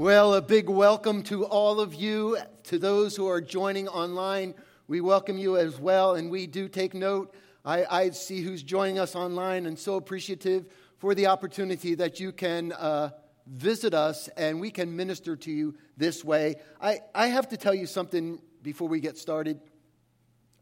[0.00, 4.54] Well, a big welcome to all of you, to those who are joining online.
[4.88, 7.34] We welcome you as well, and we do take note.
[7.66, 10.64] I, I see who's joining us online, and so appreciative
[10.96, 13.10] for the opportunity that you can uh,
[13.46, 16.54] visit us and we can minister to you this way.
[16.80, 19.60] I, I have to tell you something before we get started.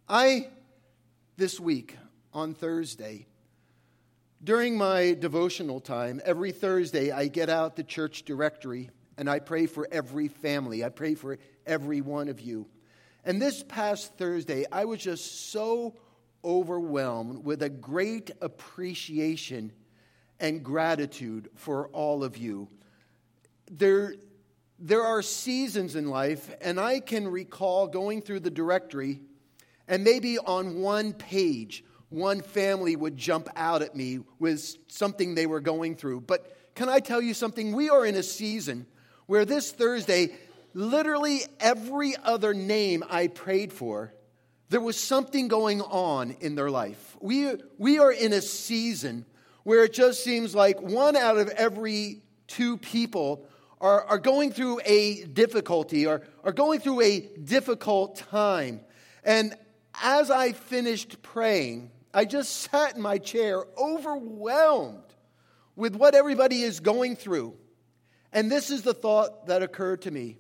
[0.08, 0.48] I,
[1.36, 1.96] this week
[2.32, 3.28] on Thursday,
[4.42, 9.66] during my devotional time, every Thursday, I get out the church directory and I pray
[9.66, 10.84] for every family.
[10.84, 12.66] I pray for every one of you.
[13.24, 15.96] And this past Thursday, I was just so
[16.44, 19.72] overwhelmed with a great appreciation
[20.38, 22.68] and gratitude for all of you.
[23.70, 24.14] There,
[24.78, 29.20] there are seasons in life, and I can recall going through the directory,
[29.88, 35.46] and maybe on one page, one family would jump out at me with something they
[35.46, 36.20] were going through.
[36.20, 37.74] But can I tell you something?
[37.74, 38.86] We are in a season
[39.28, 40.30] where this Thursday,
[40.72, 44.14] literally every other name I prayed for,
[44.70, 47.16] there was something going on in their life.
[47.20, 49.26] We, we are in a season
[49.64, 53.46] where it just seems like one out of every two people
[53.82, 58.80] are, are going through a difficulty or are going through a difficult time.
[59.24, 59.54] And
[60.02, 65.04] as I finished praying, I just sat in my chair overwhelmed
[65.76, 67.54] with what everybody is going through.
[68.32, 70.36] And this is the thought that occurred to me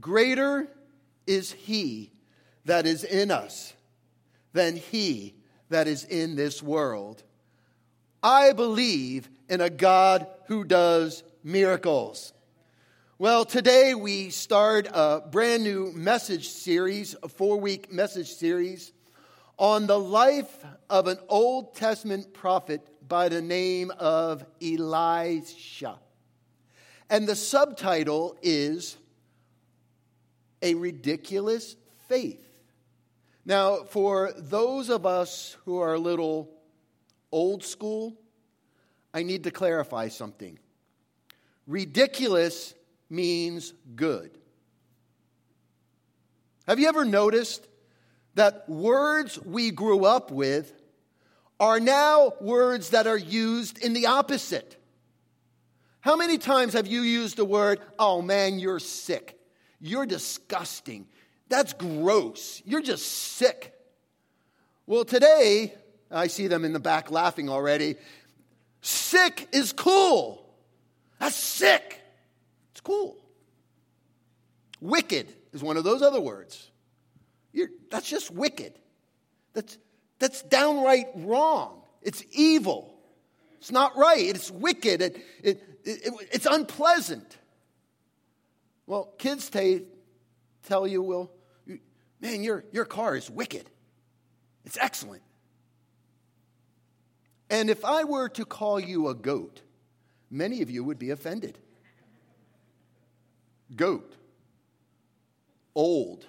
[0.00, 0.68] Greater
[1.26, 2.12] is He
[2.64, 3.72] that is in us
[4.52, 5.34] than He
[5.68, 7.22] that is in this world.
[8.22, 12.32] I believe in a God who does miracles.
[13.18, 18.92] Well, today we start a brand new message series, a four week message series
[19.58, 25.98] on the life of an Old Testament prophet by the name of Elisha.
[27.12, 28.96] And the subtitle is
[30.62, 31.76] A Ridiculous
[32.08, 32.42] Faith.
[33.44, 36.48] Now, for those of us who are a little
[37.30, 38.16] old school,
[39.12, 40.58] I need to clarify something.
[41.66, 42.72] Ridiculous
[43.10, 44.38] means good.
[46.66, 47.68] Have you ever noticed
[48.36, 50.72] that words we grew up with
[51.60, 54.81] are now words that are used in the opposite?
[56.02, 59.38] How many times have you used the word, oh man, you're sick?
[59.80, 61.06] You're disgusting.
[61.48, 62.60] That's gross.
[62.64, 63.72] You're just sick.
[64.84, 65.72] Well, today,
[66.10, 67.94] I see them in the back laughing already.
[68.80, 70.44] Sick is cool.
[71.20, 72.00] That's sick.
[72.72, 73.16] It's cool.
[74.80, 76.68] Wicked is one of those other words.
[77.52, 78.76] You're, that's just wicked.
[79.52, 79.78] That's,
[80.18, 81.80] that's downright wrong.
[82.02, 82.92] It's evil.
[83.58, 84.26] It's not right.
[84.26, 85.00] It's wicked.
[85.00, 87.38] It, it, it, it's unpleasant.
[88.86, 89.82] Well, kids t-
[90.64, 91.30] tell you, well,
[92.20, 93.68] man, your, your car is wicked.
[94.64, 95.22] It's excellent.
[97.50, 99.60] And if I were to call you a goat,
[100.30, 101.58] many of you would be offended.
[103.76, 104.16] Goat.
[105.74, 106.26] Old.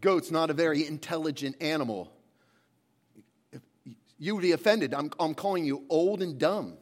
[0.00, 2.12] Goat's not a very intelligent animal.
[4.18, 4.94] You would be offended.
[4.94, 6.74] I'm, I'm calling you old and dumb.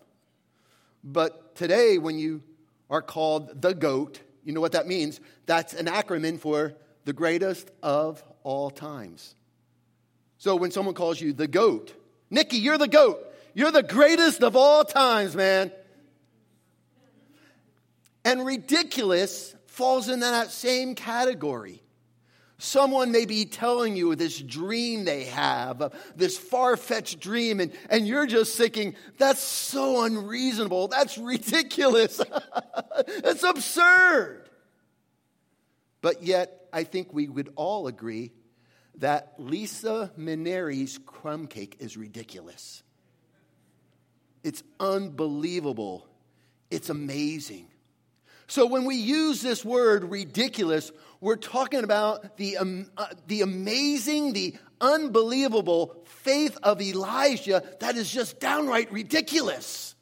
[1.11, 2.43] But today, when you
[2.91, 5.21] are called the goat, you know what that means?
[5.47, 6.75] That's an acronym for
[7.07, 9.35] the greatest of all times.
[10.37, 11.95] So when someone calls you the goat,
[12.29, 13.25] Nikki, you're the goat.
[13.55, 15.73] You're the greatest of all times, man.
[18.25, 21.83] And ridiculous falls in that same category.
[22.61, 28.07] Someone may be telling you this dream they have, this far fetched dream, and, and
[28.07, 30.89] you're just thinking, that's so unreasonable.
[30.89, 32.21] That's ridiculous.
[33.23, 34.49] that's absurd.
[36.01, 38.33] But yet, I think we would all agree
[38.97, 42.83] that Lisa Minere's crumb cake is ridiculous.
[44.43, 46.09] It's unbelievable.
[46.73, 47.69] It's amazing.
[48.49, 50.91] So when we use this word ridiculous,
[51.21, 58.11] we're talking about the, um, uh, the amazing, the unbelievable faith of Elijah that is
[58.11, 59.95] just downright ridiculous.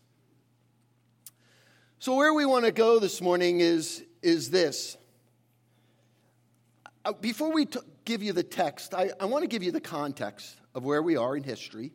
[1.99, 4.97] So, where we want to go this morning is, is this.
[7.05, 9.81] Uh, before we t- give you the text, I, I want to give you the
[9.81, 11.93] context of where we are in history.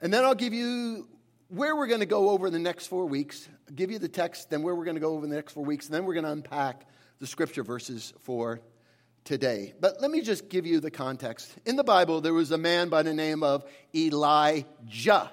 [0.00, 1.08] And then I'll give you
[1.48, 4.62] where we're going to go over the next four weeks, give you the text, then
[4.62, 6.32] where we're going to go over the next four weeks, and then we're going to
[6.32, 6.86] unpack
[7.20, 8.60] the scripture verses for
[9.24, 9.74] today.
[9.80, 11.54] But let me just give you the context.
[11.66, 15.30] In the Bible, there was a man by the name of Elijah,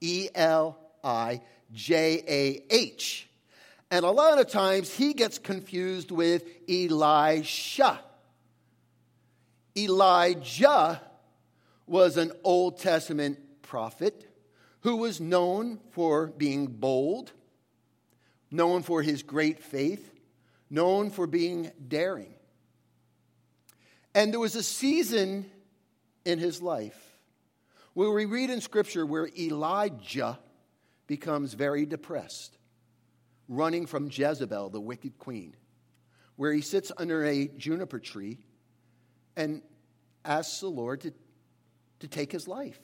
[0.00, 1.42] E L I
[1.72, 3.28] J A H.
[3.90, 8.00] And a lot of times he gets confused with Elisha.
[9.76, 11.02] Elijah
[11.86, 14.30] was an Old Testament prophet
[14.80, 17.32] who was known for being bold,
[18.50, 20.13] known for his great faith,
[20.74, 22.34] known for being daring.
[24.14, 25.50] And there was a season
[26.24, 27.00] in his life
[27.94, 30.38] where we read in Scripture where Elijah
[31.06, 32.58] becomes very depressed,
[33.48, 35.54] running from Jezebel, the wicked queen,
[36.36, 38.38] where he sits under a juniper tree
[39.36, 39.62] and
[40.24, 41.12] asks the Lord to,
[42.00, 42.80] to take his life.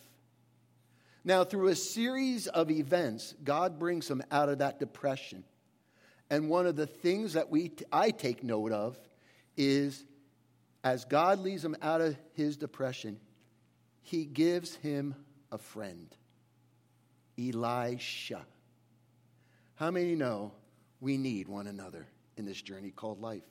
[1.24, 5.44] Now, through a series of events, God brings him out of that depression.
[6.30, 8.96] And one of the things that we, I take note of
[9.56, 10.04] is
[10.84, 13.18] as God leads him out of his depression,
[14.02, 15.14] he gives him
[15.52, 16.08] a friend,
[17.38, 18.46] Elisha.
[19.74, 20.52] How many know
[21.00, 22.06] we need one another
[22.36, 23.42] in this journey called life?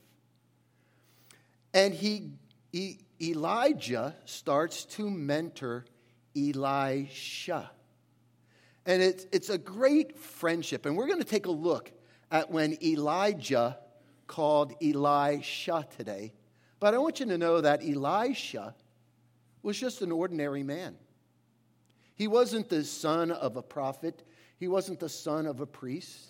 [1.73, 2.31] And he,
[2.71, 5.85] he Elijah starts to mentor
[6.35, 7.69] Elisha.
[8.85, 10.85] And it's, it's a great friendship.
[10.85, 11.91] And we're going to take a look
[12.31, 13.77] at when Elijah
[14.27, 16.33] called Elisha today.
[16.79, 18.75] But I want you to know that Elisha
[19.61, 20.95] was just an ordinary man.
[22.15, 24.23] He wasn't the son of a prophet,
[24.57, 26.29] he wasn't the son of a priest.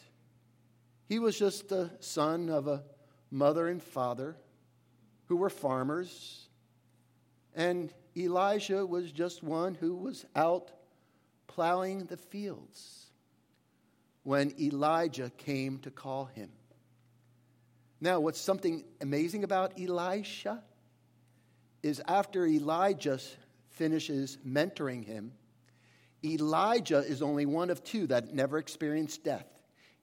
[1.08, 2.84] He was just the son of a
[3.32, 4.38] mother and father
[5.26, 6.48] who were farmers.
[7.56, 10.72] And Elijah was just one who was out
[11.48, 12.99] plowing the fields
[14.24, 16.50] when Elijah came to call him.
[18.02, 20.64] Now, what's something amazing about Elisha
[21.84, 23.20] is after Elijah
[23.70, 25.32] finishes mentoring him,
[26.24, 29.48] Elijah is only one of two that never experienced death.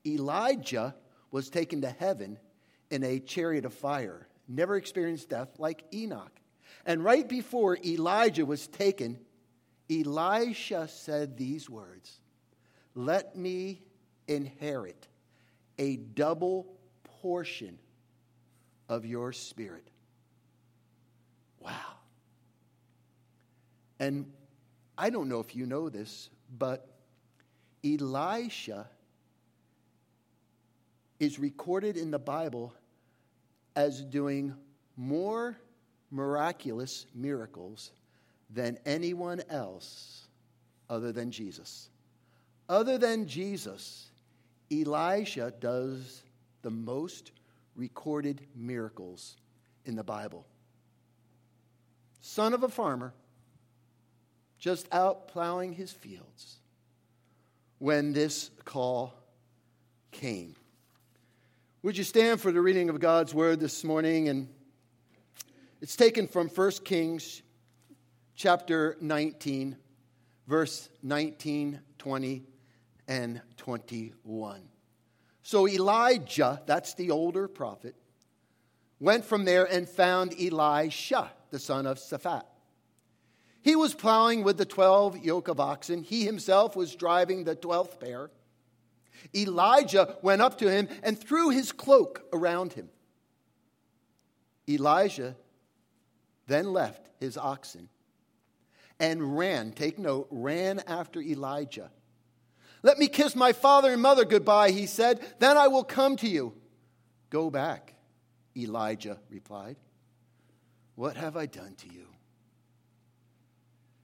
[0.06, 0.94] Elijah
[1.30, 2.38] was taken to heaven
[2.90, 6.32] in a chariot of fire, never experienced death like Enoch.
[6.86, 9.18] And right before Elijah was taken,
[9.90, 12.20] Elisha said these words
[12.94, 13.82] Let me
[14.28, 15.06] inherit
[15.78, 16.66] a double
[17.22, 17.78] portion
[18.88, 19.88] of your spirit.
[21.60, 21.72] Wow.
[23.98, 24.30] And
[24.98, 26.86] I don't know if you know this, but
[27.84, 28.88] Elisha
[31.18, 32.74] is recorded in the Bible
[33.74, 34.54] as doing
[34.96, 35.56] more
[36.10, 37.92] miraculous miracles
[38.50, 40.28] than anyone else
[40.88, 41.90] other than Jesus.
[42.68, 44.10] Other than Jesus,
[44.70, 46.22] Elisha does
[46.62, 47.32] the most
[47.74, 49.36] recorded miracles
[49.84, 50.46] in the Bible.
[52.20, 53.14] Son of a farmer,
[54.58, 56.56] just out plowing his fields
[57.78, 59.14] when this call
[60.10, 60.56] came.
[61.82, 64.28] Would you stand for the reading of God's word this morning?
[64.28, 64.48] And
[65.80, 67.42] it's taken from 1 Kings
[68.34, 69.76] chapter 19,
[70.48, 72.42] verse 19, 20,
[73.08, 74.62] and 21.
[75.42, 77.94] So Elijah, that's the older prophet,
[78.98, 82.44] went from there and found Elisha, the son of Shaphat.
[83.62, 86.02] He was plowing with the 12 yoke of oxen.
[86.02, 88.30] He himself was driving the 12th pair.
[89.34, 92.88] Elijah went up to him and threw his cloak around him.
[94.68, 95.36] Elijah
[96.46, 97.88] then left his oxen
[98.98, 101.90] and ran, take note, ran after Elijah
[102.86, 105.20] let me kiss my father and mother goodbye, he said.
[105.40, 106.52] Then I will come to you.
[107.30, 107.94] Go back,
[108.56, 109.74] Elijah replied.
[110.94, 112.06] What have I done to you?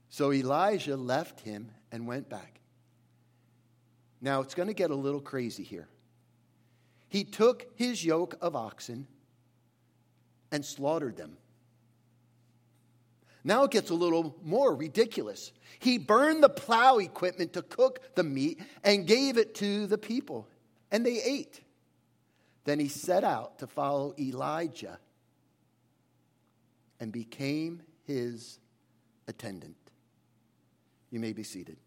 [0.09, 2.59] So Elijah left him and went back.
[4.19, 5.87] Now it's going to get a little crazy here.
[7.07, 9.07] He took his yoke of oxen
[10.51, 11.37] and slaughtered them.
[13.43, 15.51] Now it gets a little more ridiculous.
[15.79, 20.47] He burned the plow equipment to cook the meat and gave it to the people,
[20.91, 21.61] and they ate.
[22.63, 24.97] Then he set out to follow Elijah
[26.99, 28.59] and became his
[29.27, 29.75] attendant.
[31.11, 31.77] You may be seated.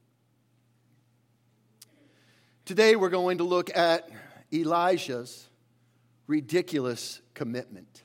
[2.67, 4.11] Today we're going to look at
[4.53, 5.49] Elijah's
[6.27, 8.03] ridiculous commitment.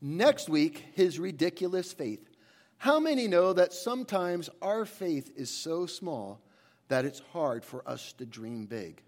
[0.00, 2.28] Next week, his ridiculous faith.
[2.78, 6.40] How many know that sometimes our faith is so small
[6.88, 9.02] that it's hard for us to dream big?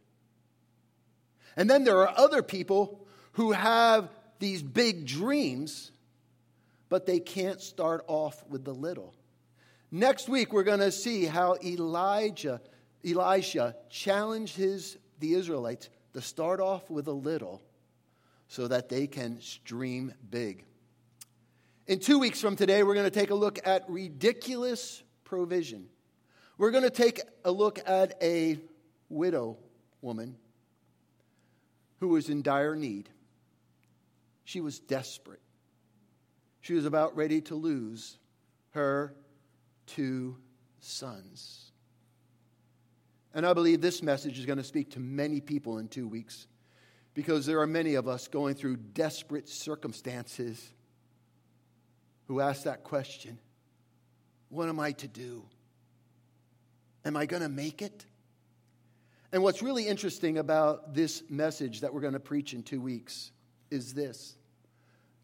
[1.57, 5.91] And then there are other people who have these big dreams,
[6.89, 9.15] but they can't start off with the little.
[9.91, 12.61] Next week, we're going to see how Elijah,
[13.05, 17.63] Elisha challenged his, the Israelites to start off with a little
[18.49, 20.65] so that they can stream big.
[21.89, 25.87] In two weeks from today, we're going to take a look at ridiculous provision.
[26.59, 28.59] We're going to take a look at a
[29.09, 29.57] widow
[30.03, 30.37] woman
[32.01, 33.09] who was in dire need.
[34.45, 35.41] She was desperate.
[36.61, 38.19] She was about ready to lose
[38.73, 39.15] her
[39.87, 40.37] two
[40.81, 41.73] sons.
[43.33, 46.49] And I believe this message is going to speak to many people in two weeks
[47.15, 50.75] because there are many of us going through desperate circumstances
[52.29, 53.39] who asked that question
[54.51, 55.45] What am I to do?
[57.05, 58.05] Am I going to make it?
[59.33, 63.31] And what's really interesting about this message that we're going to preach in two weeks
[63.71, 64.37] is this.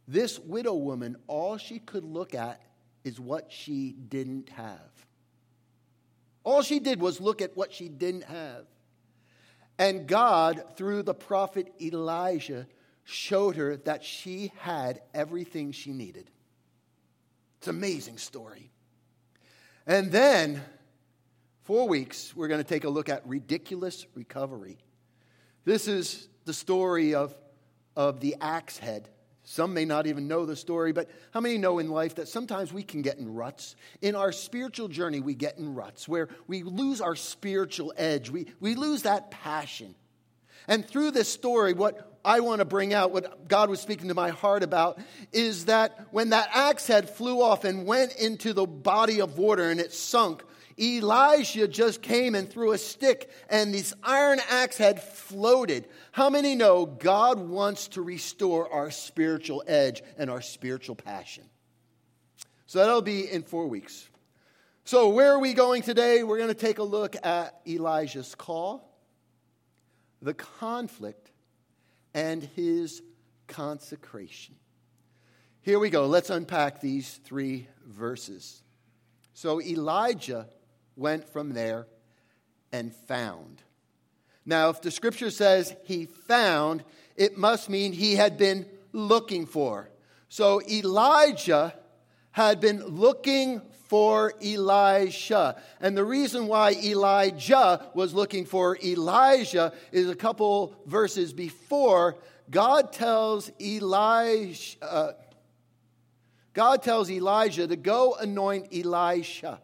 [0.06, 2.60] This widow woman, all she could look at
[3.02, 4.78] is what she didn't have.
[6.42, 8.66] All she did was look at what she didn't have.
[9.78, 12.66] And God, through the prophet Elijah,
[13.04, 16.30] showed her that she had everything she needed.
[17.64, 18.70] It's an amazing story.
[19.86, 20.60] And then,
[21.62, 24.76] four weeks, we're going to take a look at ridiculous recovery.
[25.64, 27.34] This is the story of,
[27.96, 29.08] of the axe head.
[29.44, 32.70] Some may not even know the story, but how many know in life that sometimes
[32.70, 33.76] we can get in ruts?
[34.02, 38.46] In our spiritual journey, we get in ruts where we lose our spiritual edge, we,
[38.60, 39.94] we lose that passion.
[40.68, 44.14] And through this story, what I want to bring out, what God was speaking to
[44.14, 44.98] my heart about,
[45.32, 49.70] is that when that axe head flew off and went into the body of water
[49.70, 50.42] and it sunk,
[50.78, 55.86] Elijah just came and threw a stick, and this iron axe head floated.
[56.10, 61.44] How many know God wants to restore our spiritual edge and our spiritual passion?
[62.66, 64.08] So that'll be in four weeks.
[64.86, 66.24] So, where are we going today?
[66.24, 68.90] We're going to take a look at Elijah's call
[70.24, 71.23] the conflict,
[72.14, 73.02] and his
[73.48, 74.54] consecration.
[75.60, 76.06] Here we go.
[76.06, 78.62] Let's unpack these three verses.
[79.32, 80.48] So Elijah
[80.96, 81.86] went from there
[82.72, 83.62] and found.
[84.46, 86.84] Now, if the scripture says he found,
[87.16, 89.90] it must mean he had been looking for.
[90.28, 91.74] So Elijah
[92.34, 95.54] had been looking for Elisha.
[95.80, 102.16] And the reason why Elijah was looking for Elijah is a couple verses before.
[102.50, 105.12] God tells Elijah, uh,
[106.54, 109.60] God tells Elijah to go anoint Elisha,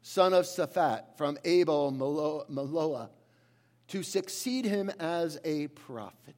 [0.00, 3.08] son of Shaphat, from Abel Meholah,
[3.88, 6.36] to succeed him as a prophet.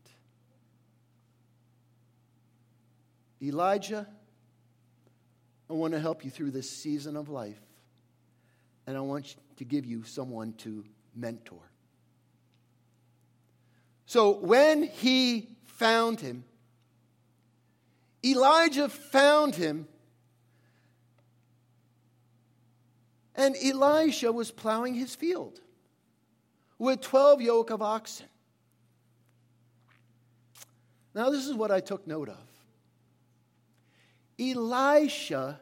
[3.43, 4.07] Elijah
[5.69, 7.61] I want to help you through this season of life.
[8.87, 11.63] And I want to give you someone to mentor.
[14.07, 16.45] So when he found him,
[18.25, 19.87] Elijah found him,
[23.35, 25.61] and Elisha was plowing his field
[26.79, 28.27] with 12 yoke of oxen.
[31.15, 32.54] Now, this is what I took note of.
[34.39, 35.61] Elisha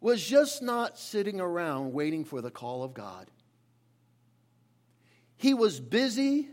[0.00, 3.30] was just not sitting around waiting for the call of God.
[5.36, 6.48] He was busy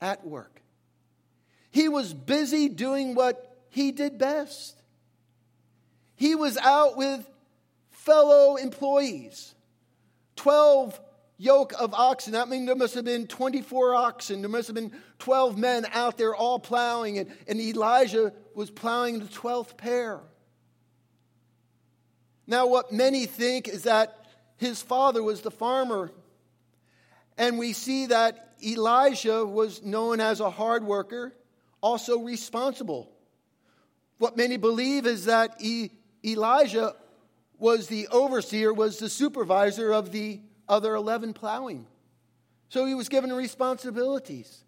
[0.00, 0.62] at work.
[1.70, 4.80] He was busy doing what he did best.
[6.16, 7.28] He was out with
[7.90, 9.54] fellow employees.
[10.36, 11.00] 12
[11.38, 12.34] yoke of oxen.
[12.34, 14.40] That means there must have been 24 oxen.
[14.42, 19.18] There must have been 12 men out there all plowing, and, and Elijah was plowing
[19.18, 20.20] the 12th pair.
[22.46, 24.24] Now, what many think is that
[24.56, 26.10] his father was the farmer.
[27.36, 31.34] And we see that Elijah was known as a hard worker,
[31.80, 33.10] also responsible.
[34.18, 35.90] What many believe is that e-
[36.24, 36.94] Elijah
[37.58, 41.86] was the overseer, was the supervisor of the other 11 plowing.
[42.68, 44.64] So he was given responsibilities.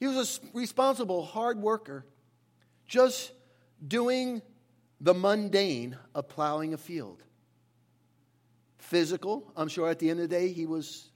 [0.00, 2.04] He was a responsible, hard worker,
[2.86, 3.32] just
[3.86, 4.42] doing
[5.04, 7.22] the mundane of plowing a field.
[8.78, 11.10] Physical, I'm sure at the end of the day he was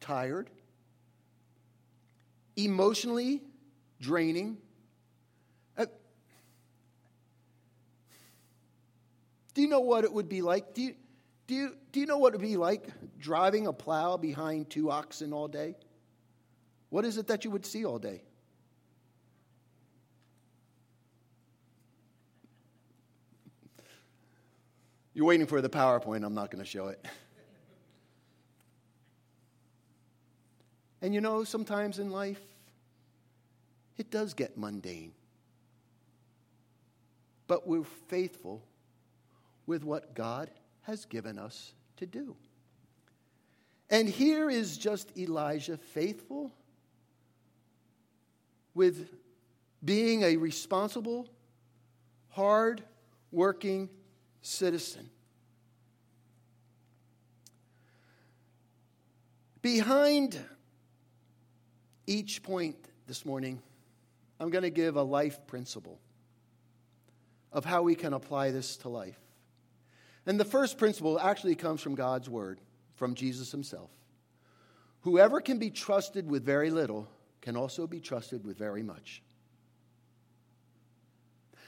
[0.00, 0.50] tired.
[2.56, 3.40] Emotionally
[4.00, 4.58] draining.
[5.78, 5.86] Uh,
[9.54, 10.74] do you know what it would be like?
[10.74, 10.94] Do you,
[11.46, 12.88] do, you, do you know what it would be like
[13.20, 15.76] driving a plow behind two oxen all day?
[16.88, 18.24] What is it that you would see all day?
[25.12, 26.24] You're waiting for the PowerPoint.
[26.24, 27.04] I'm not going to show it.
[31.02, 32.40] And you know, sometimes in life,
[33.96, 35.12] it does get mundane.
[37.46, 38.62] But we're faithful
[39.66, 40.50] with what God
[40.82, 42.36] has given us to do.
[43.88, 46.52] And here is just Elijah faithful
[48.74, 49.08] with
[49.84, 51.28] being a responsible,
[52.28, 52.82] hard
[53.32, 53.88] working
[54.42, 55.10] citizen.
[59.62, 60.38] Behind
[62.06, 63.60] each point this morning,
[64.38, 66.00] I'm going to give a life principle
[67.52, 69.18] of how we can apply this to life.
[70.26, 72.60] And the first principle actually comes from God's word,
[72.94, 73.90] from Jesus himself.
[75.02, 77.08] Whoever can be trusted with very little
[77.40, 79.22] can also be trusted with very much.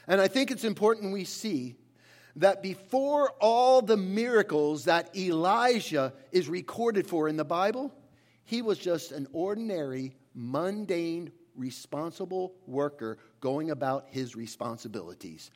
[0.06, 1.76] And I think it's important we see
[2.36, 7.92] that before all the miracles that Elijah is recorded for in the Bible,
[8.44, 15.50] he was just an ordinary, mundane, responsible worker going about his responsibilities,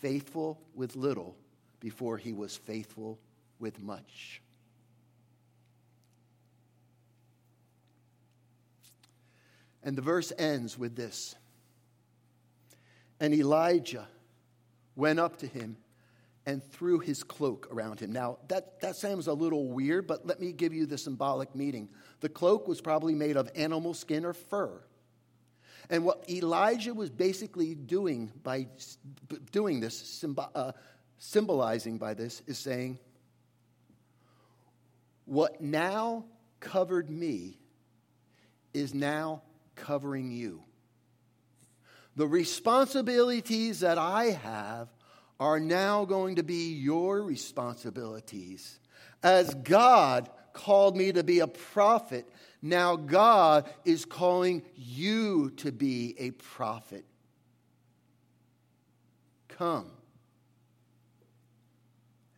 [0.00, 1.36] faithful with little
[1.80, 3.18] before he was faithful
[3.60, 4.42] with much.
[9.82, 11.36] And the verse ends with this
[13.20, 14.08] And Elijah
[14.96, 15.76] went up to him
[16.48, 18.10] and threw his cloak around him.
[18.10, 21.90] Now, that, that sounds a little weird, but let me give you the symbolic meaning.
[22.20, 24.80] The cloak was probably made of animal skin or fur.
[25.90, 28.68] And what Elijah was basically doing by
[29.52, 30.24] doing this,
[30.54, 30.72] uh,
[31.18, 32.98] symbolizing by this, is saying,
[35.26, 36.24] What now
[36.60, 37.58] covered me
[38.72, 39.42] is now
[39.74, 40.62] covering you.
[42.16, 44.88] The responsibilities that I have
[45.40, 48.80] are now going to be your responsibilities.
[49.22, 52.28] As God called me to be a prophet,
[52.60, 57.04] now God is calling you to be a prophet.
[59.48, 59.90] Come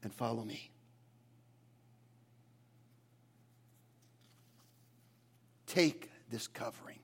[0.03, 0.71] and follow me.
[5.67, 6.99] Take this covering.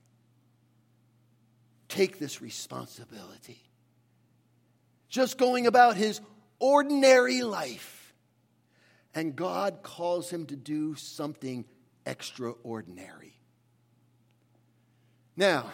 [1.87, 3.66] Take this responsibility
[5.09, 6.21] just going about his
[6.59, 8.13] ordinary life.
[9.13, 11.65] And God calls him to do something
[12.05, 13.33] extraordinary.
[15.35, 15.71] Now,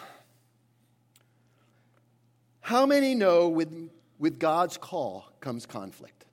[2.60, 6.24] how many know with, with God's call comes conflict?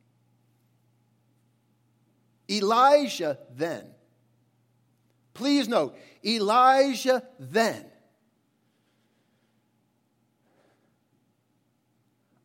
[2.50, 3.86] Elijah then,
[5.34, 7.91] please note, Elijah then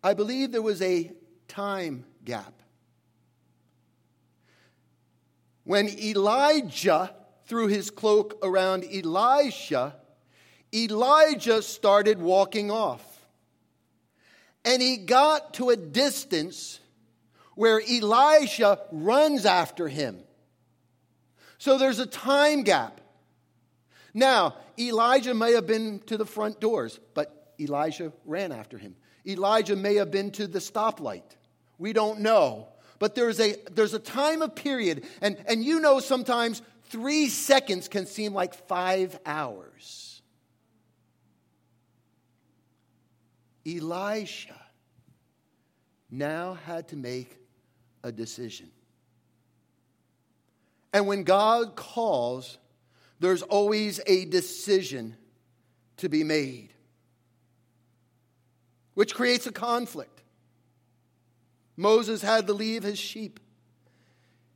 [0.06, 1.10] I believe there was a
[1.48, 2.62] time gap.
[5.64, 7.12] When Elijah
[7.46, 9.96] threw his cloak around Elisha,
[10.72, 13.02] Elijah started walking off.
[14.64, 16.78] And he got to a distance
[17.56, 20.20] where Elisha runs after him.
[21.58, 23.00] So there's a time gap.
[24.14, 28.96] Now, Elijah may have been to the front doors, but Elijah ran after him.
[29.26, 31.36] Elijah may have been to the stoplight.
[31.78, 32.68] We don't know.
[32.98, 37.88] But there's a, there's a time of period, and, and you know sometimes three seconds
[37.88, 40.22] can seem like five hours.
[43.66, 44.60] Elijah
[46.10, 47.36] now had to make
[48.02, 48.70] a decision.
[50.92, 52.56] And when God calls,
[53.20, 55.16] there's always a decision
[55.98, 56.72] to be made
[58.96, 60.22] which creates a conflict.
[61.76, 63.38] Moses had to leave his sheep.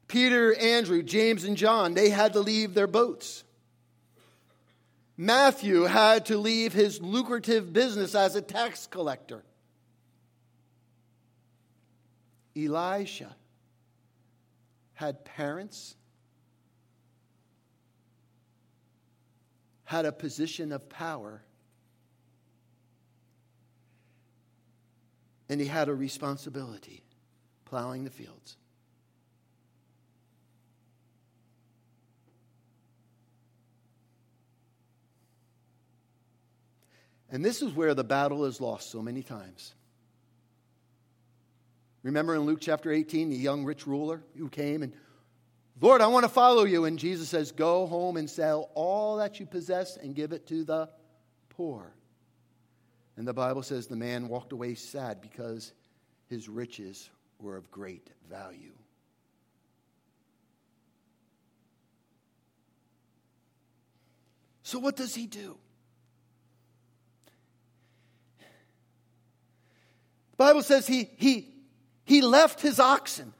[0.08, 3.44] Peter, Andrew, James, and John, they had to leave their boats.
[5.14, 9.44] Matthew had to leave his lucrative business as a tax collector.
[12.56, 13.36] Elisha
[14.94, 15.96] had parents,
[19.84, 21.42] had a position of power,
[25.50, 27.02] and he had a responsibility
[27.64, 28.56] plowing the fields.
[37.32, 39.74] And this is where the battle is lost so many times.
[42.04, 44.92] Remember in Luke chapter 18, the young rich ruler who came and,
[45.80, 46.84] Lord, I want to follow you.
[46.84, 50.62] And Jesus says, Go home and sell all that you possess and give it to
[50.62, 50.88] the
[51.48, 51.92] poor.
[53.20, 55.74] And the Bible says the man walked away sad because
[56.28, 58.72] his riches were of great value.
[64.62, 65.58] So, what does he do?
[70.30, 71.52] The Bible says he, he,
[72.04, 73.34] he left his oxen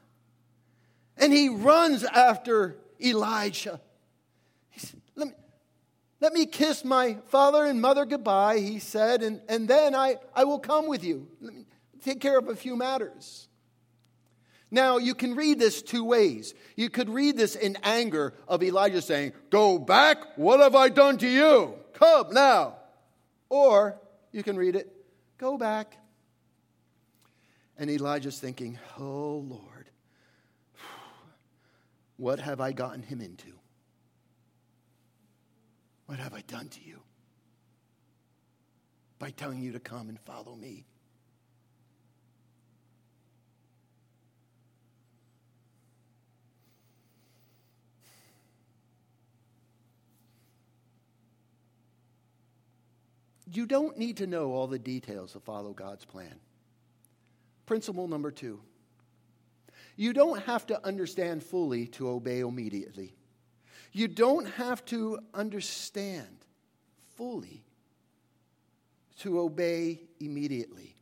[1.17, 3.81] and he runs after Elijah.
[4.69, 5.33] He said, let me,
[6.21, 10.43] let me kiss my father and mother goodbye, he said, and, and then I, I
[10.43, 11.27] will come with you.
[11.41, 11.65] Let me
[12.03, 13.47] take care of a few matters.
[14.69, 16.53] Now, you can read this two ways.
[16.75, 21.17] You could read this in anger of Elijah saying, Go back, what have I done
[21.17, 21.73] to you?
[21.93, 22.75] Come now.
[23.49, 23.99] Or
[24.31, 24.95] you can read it,
[25.39, 25.97] Go back.
[27.77, 29.89] And Elijah's thinking, Oh Lord,
[32.17, 33.60] what have I gotten him into?
[36.11, 36.99] What have I done to you?
[39.17, 40.85] By telling you to come and follow me.
[53.49, 56.35] You don't need to know all the details to follow God's plan.
[57.65, 58.59] Principle number two
[59.95, 63.15] you don't have to understand fully to obey immediately.
[63.91, 66.27] You don't have to understand
[67.15, 67.63] fully
[69.19, 70.95] to obey immediately.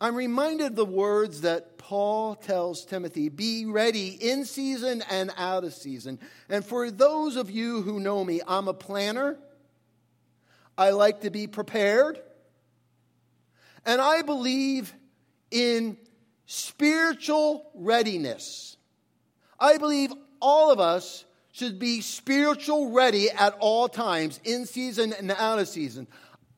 [0.00, 5.62] I'm reminded of the words that Paul tells Timothy be ready in season and out
[5.62, 6.18] of season.
[6.48, 9.38] And for those of you who know me, I'm a planner.
[10.76, 12.20] I like to be prepared.
[13.86, 14.92] And I believe
[15.52, 15.96] in
[16.46, 18.76] spiritual readiness.
[19.62, 25.30] I believe all of us should be spiritual ready at all times, in season and
[25.30, 26.08] out of season.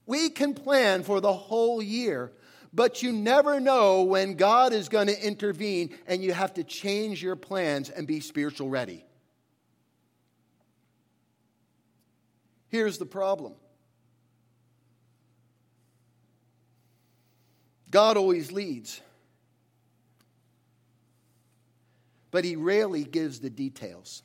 [0.06, 2.32] We can plan for the whole year,
[2.72, 7.22] but you never know when God is going to intervene and you have to change
[7.22, 9.04] your plans and be spiritual ready.
[12.68, 13.52] Here's the problem
[17.90, 19.02] God always leads,
[22.34, 24.24] but He rarely gives the details.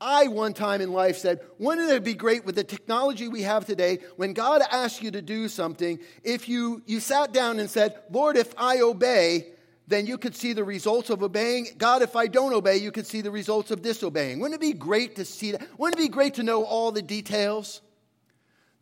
[0.00, 3.66] I, one time in life, said, Wouldn't it be great with the technology we have
[3.66, 5.98] today when God asks you to do something?
[6.22, 9.48] If you, you sat down and said, Lord, if I obey,
[9.88, 11.66] then you could see the results of obeying.
[11.76, 14.38] God, if I don't obey, you could see the results of disobeying.
[14.38, 15.66] Wouldn't it be great to see that?
[15.76, 17.80] Wouldn't it be great to know all the details?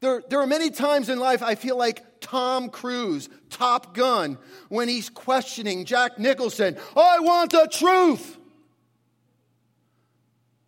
[0.05, 4.37] There, there are many times in life I feel like Tom Cruise, Top Gun,
[4.69, 8.37] when he's questioning Jack Nicholson, I want the truth.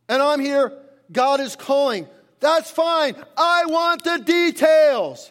[0.08, 0.72] And I'm here,
[1.12, 2.08] God is calling.
[2.40, 3.14] That's fine.
[3.36, 5.30] I want the details.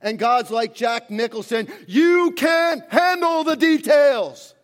[0.00, 4.54] And God's like Jack Nicholson, you can't handle the details.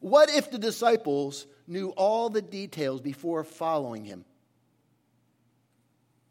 [0.00, 4.24] What if the disciples knew all the details before following him?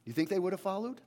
[0.03, 0.99] You think they would have followed?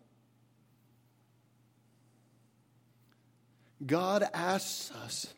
[3.85, 5.35] God asks us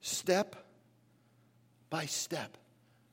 [0.00, 0.56] step
[1.88, 2.56] by step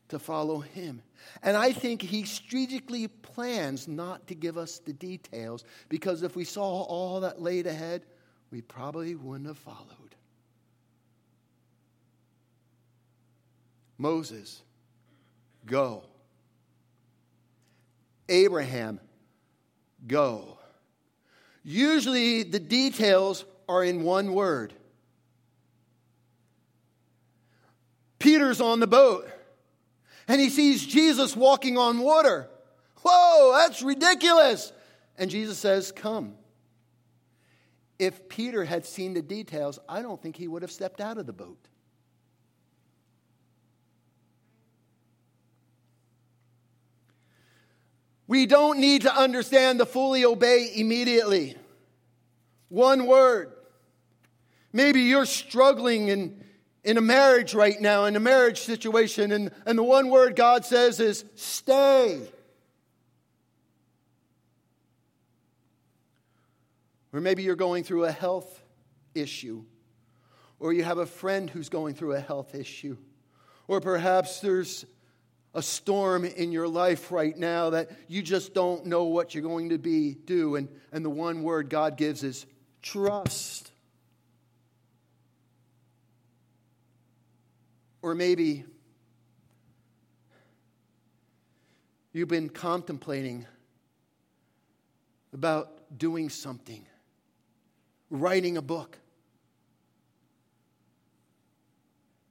[0.10, 1.02] to follow him.
[1.44, 6.44] And I think he strategically plans not to give us the details because if we
[6.44, 8.04] saw all that laid ahead,
[8.52, 10.16] we probably wouldn't have followed.
[13.98, 14.62] Moses,
[15.66, 16.04] go.
[18.30, 19.00] Abraham,
[20.08, 20.58] go.
[21.64, 24.74] Usually the details are in one word.
[28.20, 29.30] Peter's on the boat
[30.28, 32.50] and he sees Jesus walking on water.
[33.04, 34.74] Whoa, that's ridiculous.
[35.18, 36.34] And Jesus says, Come.
[37.98, 41.26] If Peter had seen the details, I don't think he would have stepped out of
[41.26, 41.58] the boat.
[48.28, 51.56] We don't need to understand the fully obey immediately.
[52.68, 53.54] One word.
[54.74, 56.44] Maybe you're struggling in,
[56.84, 60.66] in a marriage right now, in a marriage situation, and, and the one word God
[60.66, 62.22] says is stay.
[67.14, 68.62] Or maybe you're going through a health
[69.16, 69.64] issue,
[70.60, 72.98] or you have a friend who's going through a health issue,
[73.68, 74.86] or perhaps there's
[75.54, 79.70] a storm in your life right now that you just don't know what you're going
[79.70, 82.46] to be do and, and the one word god gives is
[82.84, 83.67] trust
[88.08, 88.64] Or maybe
[92.14, 93.46] you've been contemplating
[95.34, 96.86] about doing something,
[98.10, 98.98] writing a book.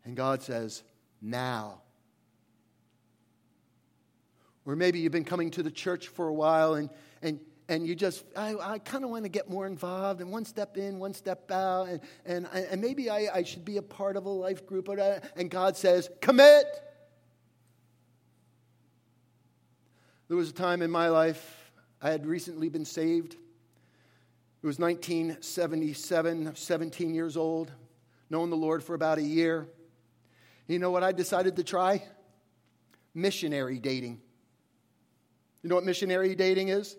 [0.06, 0.82] And God says,
[1.20, 1.82] now.
[4.64, 6.88] Or maybe you've been coming to the church for a while and,
[7.68, 10.76] and, you just, I, I kind of want to get more involved and one step
[10.76, 14.24] in, one step out, and, and, and maybe I, I should be a part of
[14.24, 14.88] a life group.
[14.88, 16.66] And God says, commit.
[20.28, 23.34] There was a time in my life, I had recently been saved.
[24.62, 27.70] It was 1977, 17 years old,
[28.30, 29.68] known the Lord for about a year.
[30.66, 32.02] You know what I decided to try?
[33.14, 34.20] Missionary dating.
[35.62, 36.96] You know what missionary dating is?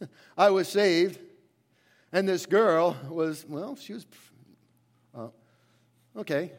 [0.36, 1.18] I was saved,
[2.12, 4.06] and this girl was, well, she was,
[5.14, 5.28] uh,
[6.16, 6.52] okay.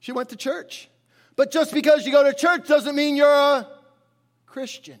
[0.00, 0.88] She went to church.
[1.36, 3.68] But just because you go to church doesn't mean you're a
[4.46, 4.98] Christian.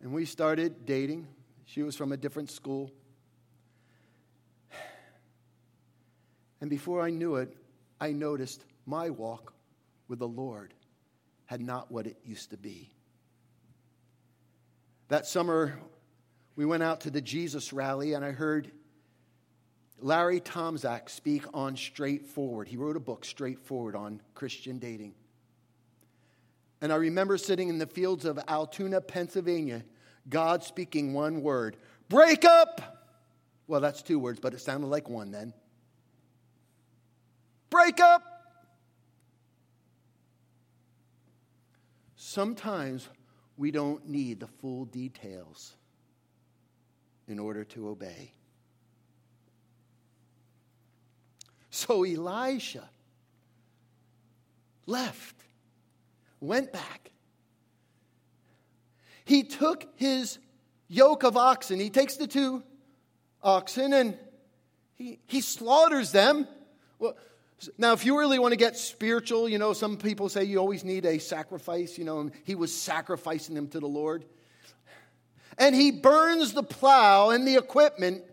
[0.00, 1.26] And we started dating.
[1.64, 2.92] She was from a different school.
[6.60, 7.56] And before I knew it,
[8.00, 9.52] I noticed my walk
[10.08, 10.72] with the Lord
[11.46, 12.95] had not what it used to be.
[15.08, 15.78] That summer,
[16.56, 18.72] we went out to the Jesus rally, and I heard
[20.00, 22.68] Larry Tomczak speak on Straightforward.
[22.68, 25.14] He wrote a book, Straightforward, on Christian dating.
[26.80, 29.84] And I remember sitting in the fields of Altoona, Pennsylvania,
[30.28, 31.76] God speaking one word
[32.08, 33.14] break up.
[33.68, 35.52] Well, that's two words, but it sounded like one then.
[37.70, 38.22] Break up.
[42.14, 43.08] Sometimes
[43.56, 45.74] we don't need the full details
[47.28, 48.32] in order to obey.
[51.70, 52.88] So Elisha
[54.86, 55.36] left
[56.40, 57.10] went back.
[59.24, 60.38] He took his
[60.88, 62.62] yoke of oxen, he takes the two
[63.42, 64.16] oxen and
[64.94, 66.46] he, he slaughters them.
[66.98, 67.16] Well,
[67.78, 70.84] now, if you really want to get spiritual, you know, some people say you always
[70.84, 74.24] need a sacrifice, you know, and he was sacrificing them to the Lord.
[75.58, 78.24] And he burns the plow and the equipment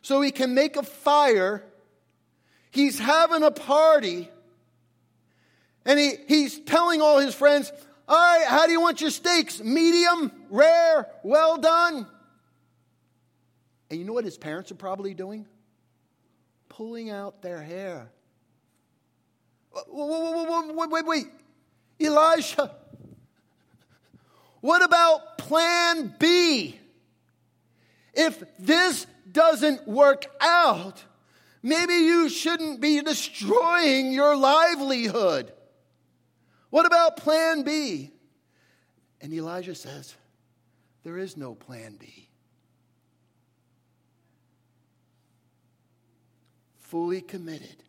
[0.00, 1.62] so he can make a fire.
[2.70, 4.30] He's having a party.
[5.84, 7.70] And he, he's telling all his friends,
[8.08, 9.60] All right, how do you want your steaks?
[9.62, 12.06] Medium, rare, well done?
[13.90, 15.44] And you know what his parents are probably doing?
[16.70, 18.10] Pulling out their hair.
[19.88, 21.26] Wait, wait, wait.
[22.00, 22.74] Elisha,
[24.60, 26.78] what about plan B?
[28.14, 31.02] If this doesn't work out,
[31.62, 35.52] maybe you shouldn't be destroying your livelihood.
[36.70, 38.10] What about plan B?
[39.20, 40.14] And Elijah says,
[41.04, 42.28] There is no plan B.
[46.80, 47.82] Fully committed.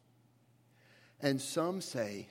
[1.23, 2.27] And some say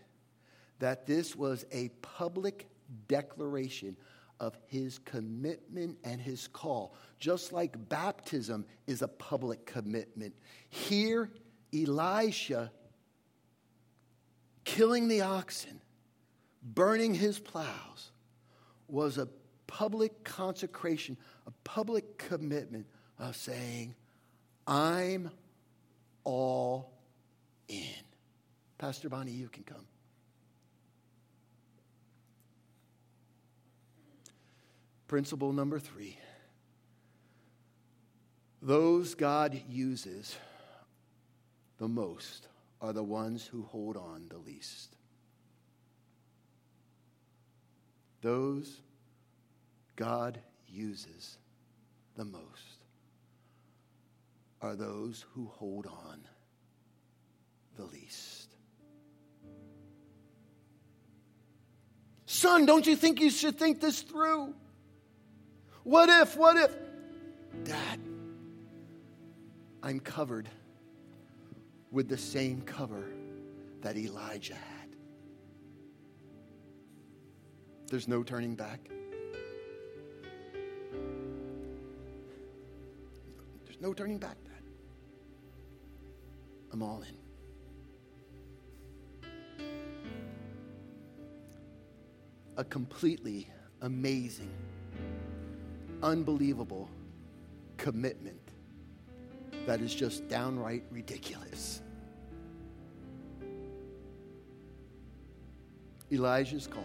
[0.79, 2.69] that this was a public
[3.09, 3.97] declaration
[4.39, 6.95] of his commitment and his call.
[7.19, 10.35] Just like baptism is a public commitment.
[10.69, 11.31] Here,
[11.75, 12.71] Elisha
[14.65, 15.81] killing the oxen
[16.63, 18.13] burning his plows
[18.89, 19.27] was a
[19.67, 22.87] public consecration, a public commitment
[23.19, 23.95] of saying,
[24.67, 25.31] I'm
[26.25, 26.93] all
[27.69, 28.12] in.
[28.83, 29.87] Pastor Bonnie, you can come.
[35.07, 36.19] Principle number three
[38.61, 40.35] those God uses
[41.79, 42.49] the most
[42.81, 44.97] are the ones who hold on the least.
[48.21, 48.83] Those
[49.95, 51.39] God uses
[52.17, 52.83] the most
[54.61, 56.27] are those who hold on
[57.77, 58.42] the least.
[62.43, 64.53] Son, don't you think you should think this through?
[65.85, 66.75] What if, what if?
[67.63, 68.01] Dad,
[69.81, 70.49] I'm covered
[71.93, 73.05] with the same cover
[73.83, 74.97] that Elijah had.
[77.87, 78.91] There's no turning back.
[83.65, 84.65] There's no turning back, Dad.
[86.73, 87.22] I'm all in.
[92.57, 93.49] A completely
[93.81, 94.51] amazing,
[96.03, 96.89] unbelievable
[97.77, 98.41] commitment
[99.67, 101.83] that is just downright ridiculous.
[106.11, 106.85] Elijah's call.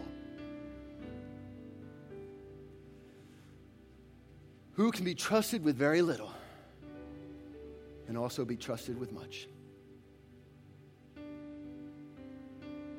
[4.78, 6.32] who can be trusted with very little
[8.06, 9.48] and also be trusted with much.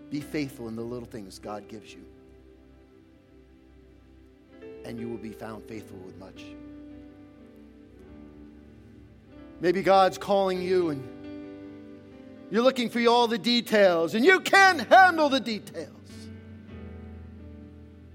[0.10, 2.04] Be faithful in the little things God gives you.
[4.90, 6.44] And you will be found faithful with much.
[9.62, 11.04] Maybe God's calling you and
[12.50, 15.90] you're looking for all the details and you can't handle the details.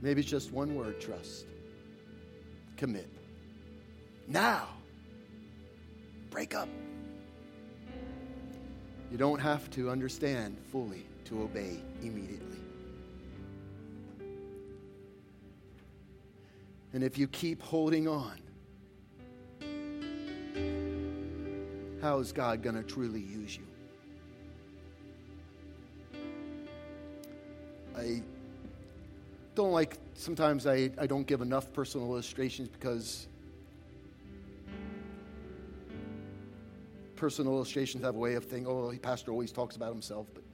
[0.03, 1.47] Maybe it's just one word trust.
[2.77, 3.09] Commit.
[4.27, 4.67] Now,
[6.31, 6.69] break up.
[9.13, 12.64] You don't have to understand fully to obey immediately.
[16.95, 18.39] And if you keep holding on,
[22.01, 23.67] how is God going to truly use you?
[27.99, 28.23] I
[29.57, 33.27] don't like, sometimes I, I don't give enough personal illustrations because
[37.17, 40.45] personal illustrations have a way of thinking, oh, the pastor always talks about himself, but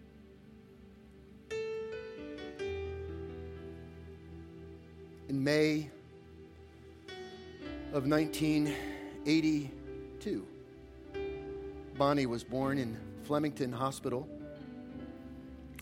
[5.29, 5.91] in May
[7.93, 10.47] of 1982,
[11.99, 14.29] Bonnie was born in Flemington Hospital.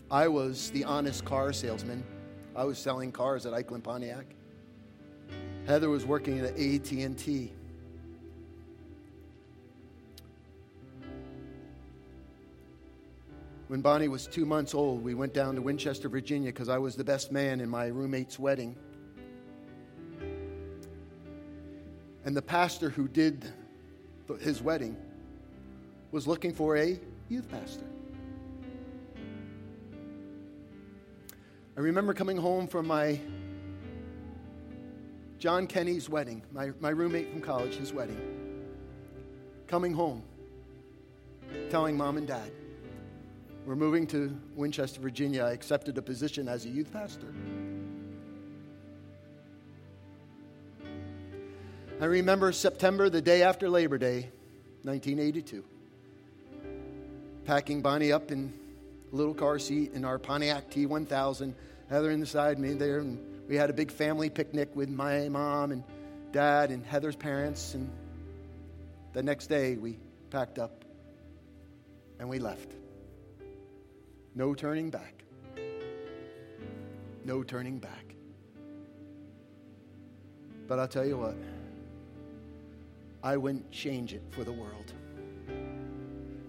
[0.09, 2.03] I was the honest car salesman.
[2.55, 4.25] I was selling cars at Eichland Pontiac.
[5.67, 7.53] Heather was working at AT&T.
[13.67, 16.95] When Bonnie was two months old, we went down to Winchester, Virginia, because I was
[16.95, 18.75] the best man in my roommate's wedding.
[22.25, 23.45] And the pastor who did
[24.39, 24.95] his wedding
[26.11, 27.85] was looking for a youth pastor.
[31.77, 33.19] I remember coming home from my
[35.37, 38.19] John Kenny's wedding, my, my roommate from college, his wedding.
[39.67, 40.21] Coming home,
[41.69, 42.51] telling mom and dad,
[43.65, 45.43] we're moving to Winchester, Virginia.
[45.43, 47.33] I accepted a position as a youth pastor.
[52.01, 54.29] I remember September, the day after Labor Day,
[54.83, 55.65] 1982,
[57.43, 58.53] packing Bonnie up in
[59.11, 61.53] a little car seat in our Pontiac T1000,
[61.89, 65.83] Heather inside me there, and we had a big family picnic with my mom and
[66.31, 67.73] dad and Heather's parents.
[67.73, 67.91] And
[69.11, 69.97] the next day, we
[70.29, 70.85] packed up
[72.17, 72.71] and we left.
[74.35, 75.21] No turning back.
[77.25, 78.15] No turning back.
[80.65, 81.35] But I'll tell you what,
[83.23, 84.93] I wouldn't change it for the world.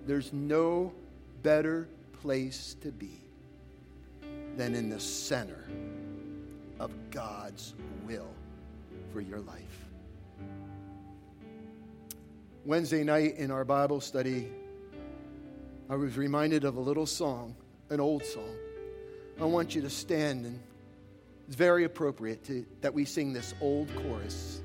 [0.07, 0.93] There's no
[1.43, 1.89] better
[2.23, 3.21] place to be
[4.57, 5.65] than in the center
[6.79, 7.75] of God's
[8.07, 8.31] will
[9.13, 9.87] for your life.
[12.65, 14.49] Wednesday night in our Bible study,
[15.89, 17.57] I was reminded of a little song
[17.91, 18.55] an old song.
[19.41, 20.61] I want you to stand, and
[21.47, 24.63] it's very appropriate to, that we sing this old chorus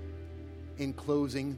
[0.77, 1.57] in closing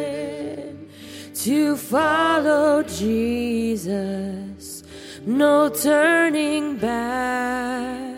[1.41, 4.83] to follow Jesus.
[5.25, 8.15] No turning back.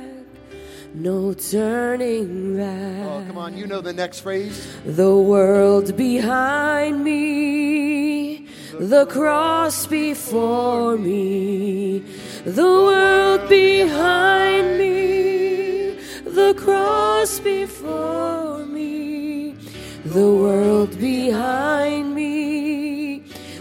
[0.94, 3.08] No turning back.
[3.08, 4.68] Oh, come on, you know the next phrase.
[4.86, 12.00] The world behind me, the cross before me,
[12.44, 15.92] the world behind me,
[16.26, 19.56] the cross before me,
[20.04, 22.13] the world behind me,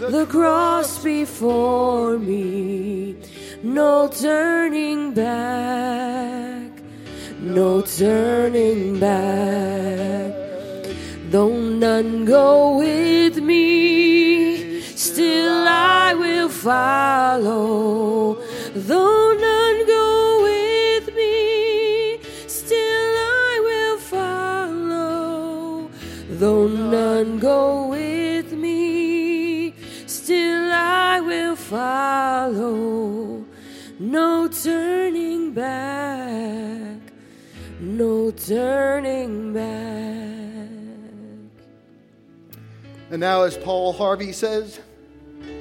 [0.09, 3.15] the cross before me,
[3.63, 6.71] no turning back,
[7.39, 10.33] no turning back.
[11.29, 18.35] Though none go with me, still I will follow.
[18.75, 19.32] Though
[43.23, 44.81] now, as Paul Harvey says,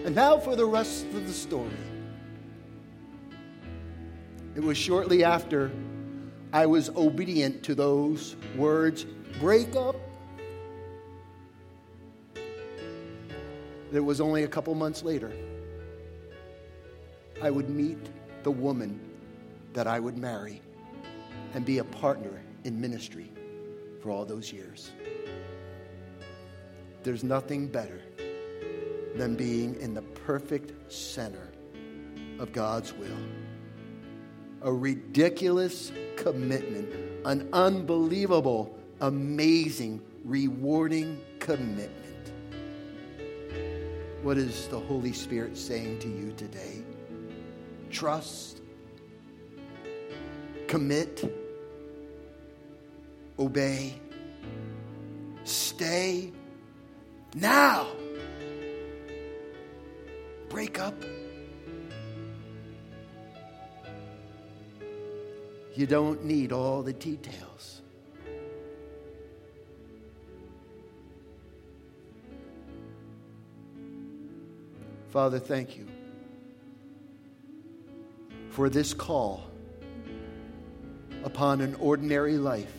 [0.04, 1.70] and now for the rest of the story.
[4.56, 5.70] It was shortly after
[6.52, 9.06] I was obedient to those words
[9.38, 9.94] break up
[12.34, 15.32] that it was only a couple months later
[17.40, 17.98] I would meet
[18.42, 18.98] the woman
[19.72, 20.60] that I would marry
[21.54, 23.30] and be a partner in ministry
[24.02, 24.90] for all those years.
[27.02, 28.00] There's nothing better
[29.16, 31.50] than being in the perfect center
[32.38, 33.08] of God's will.
[34.62, 36.88] A ridiculous commitment,
[37.24, 42.32] an unbelievable, amazing, rewarding commitment.
[44.22, 46.82] What is the Holy Spirit saying to you today?
[47.90, 48.60] Trust,
[50.68, 51.24] commit,
[53.38, 53.94] obey,
[55.42, 56.32] stay
[57.34, 57.86] now.
[60.48, 60.94] Break up.
[65.74, 67.80] You don't need all the details.
[75.10, 75.86] Father, thank you
[78.50, 79.44] for this call
[81.24, 82.72] upon an ordinary life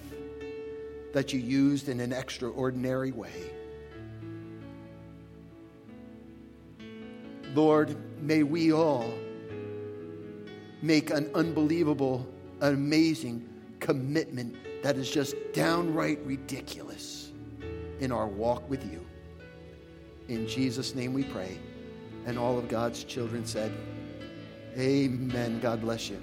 [1.14, 3.52] that you used in an extraordinary way.
[7.54, 9.14] Lord, may we all
[10.82, 12.28] make an unbelievable,
[12.62, 13.48] amazing
[13.80, 17.32] commitment that is just downright ridiculous
[18.00, 19.06] in our walk with you.
[20.28, 21.58] In Jesus' name we pray.
[22.26, 23.72] And all of God's children said,
[24.78, 25.60] Amen.
[25.60, 26.22] God bless you.